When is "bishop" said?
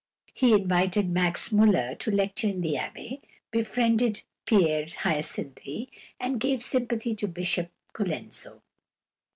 7.27-7.69